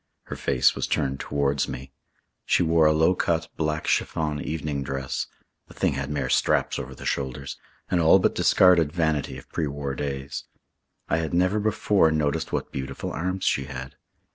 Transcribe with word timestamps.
Her 0.23 0.35
face 0.35 0.73
was 0.73 0.87
turned 0.87 1.19
towards 1.19 1.67
me. 1.69 1.91
She 2.43 2.63
wore 2.63 2.87
a 2.87 2.91
low 2.91 3.13
cut 3.13 3.49
black 3.55 3.85
chiffon 3.85 4.41
evening 4.41 4.81
dress 4.81 5.27
the 5.67 5.75
thing 5.75 5.93
had 5.93 6.09
mere 6.09 6.27
straps 6.27 6.79
over 6.79 6.95
the 6.95 7.05
shoulders 7.05 7.57
an 7.91 7.99
all 7.99 8.17
but 8.17 8.33
discarded 8.33 8.91
vanity 8.91 9.37
of 9.37 9.47
pre 9.51 9.67
war 9.67 9.93
days. 9.93 10.45
I 11.07 11.17
had 11.17 11.35
never 11.35 11.59
before 11.59 12.09
noticed 12.09 12.51
what 12.51 12.71
beautiful 12.71 13.11
arms 13.11 13.43
she 13.43 13.65
had. 13.65 13.95